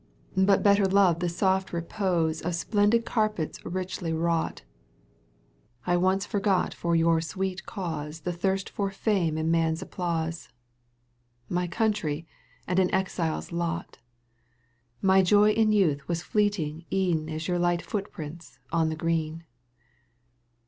[0.33, 4.63] саито l' But better loved the soft repose Of splendid carpets ricbly wrought
[5.85, 10.49] I once forgot for your sweet cause The thirst for fame and man's applause,
[11.49, 12.25] My country
[12.65, 13.99] and an exfle's lot;
[15.01, 18.95] 1 My joy in youth was fleeting e'en \ As your light footprints on the
[18.95, 19.43] green.